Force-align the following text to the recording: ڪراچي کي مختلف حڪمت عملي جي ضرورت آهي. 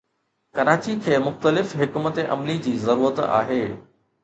ڪراچي 0.59 0.95
کي 1.07 1.19
مختلف 1.25 1.77
حڪمت 1.83 2.23
عملي 2.37 2.57
جي 2.67 2.75
ضرورت 2.89 3.25
آهي. 3.31 3.63